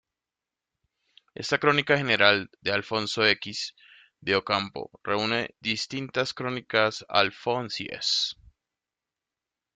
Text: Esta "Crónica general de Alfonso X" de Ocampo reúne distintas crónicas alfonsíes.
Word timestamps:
Esta 1.35 1.59
"Crónica 1.59 1.95
general 1.95 2.49
de 2.61 2.71
Alfonso 2.71 3.23
X" 3.23 3.75
de 4.19 4.35
Ocampo 4.35 4.89
reúne 5.03 5.53
distintas 5.59 6.33
crónicas 6.33 7.05
alfonsíes. 7.07 8.35